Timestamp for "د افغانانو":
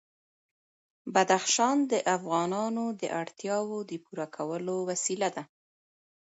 1.91-2.83